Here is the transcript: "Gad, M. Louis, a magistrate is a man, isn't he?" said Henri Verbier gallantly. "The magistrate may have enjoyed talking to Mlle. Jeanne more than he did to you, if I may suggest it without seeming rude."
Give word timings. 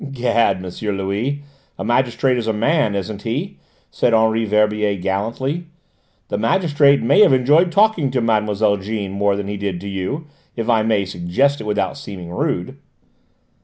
"Gad, 0.11 0.65
M. 0.65 0.97
Louis, 0.97 1.43
a 1.77 1.83
magistrate 1.85 2.35
is 2.35 2.47
a 2.47 2.53
man, 2.53 2.95
isn't 2.95 3.21
he?" 3.21 3.59
said 3.91 4.15
Henri 4.15 4.45
Verbier 4.45 4.95
gallantly. 4.99 5.67
"The 6.29 6.39
magistrate 6.39 7.03
may 7.03 7.19
have 7.21 7.33
enjoyed 7.33 7.71
talking 7.71 8.09
to 8.09 8.19
Mlle. 8.19 8.77
Jeanne 8.77 9.11
more 9.11 9.35
than 9.35 9.47
he 9.47 9.57
did 9.57 9.79
to 9.81 9.87
you, 9.87 10.25
if 10.55 10.67
I 10.67 10.81
may 10.81 11.05
suggest 11.05 11.61
it 11.61 11.65
without 11.65 11.99
seeming 11.99 12.31
rude." 12.31 12.79